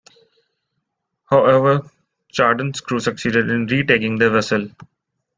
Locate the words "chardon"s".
2.31-2.81